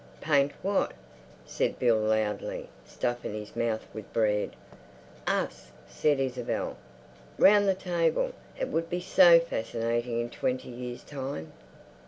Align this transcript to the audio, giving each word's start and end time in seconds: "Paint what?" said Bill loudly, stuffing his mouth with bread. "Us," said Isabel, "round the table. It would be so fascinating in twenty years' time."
"Paint 0.19 0.53
what?" 0.63 0.93
said 1.45 1.77
Bill 1.77 1.99
loudly, 1.99 2.69
stuffing 2.87 3.35
his 3.35 3.55
mouth 3.55 3.85
with 3.93 4.11
bread. 4.11 4.55
"Us," 5.27 5.69
said 5.87 6.19
Isabel, 6.19 6.75
"round 7.37 7.67
the 7.69 7.75
table. 7.75 8.31
It 8.59 8.69
would 8.69 8.89
be 8.89 8.99
so 8.99 9.39
fascinating 9.39 10.19
in 10.19 10.31
twenty 10.31 10.69
years' 10.69 11.03
time." 11.03 11.53